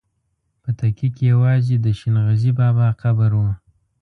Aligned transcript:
په 0.61 0.69
تکیه 0.79 1.09
کې 1.15 1.23
یوازې 1.33 1.75
د 1.79 1.87
شین 1.99 2.15
غزي 2.27 2.51
بابا 2.59 2.87
قبر 3.01 3.31
و. 3.35 3.41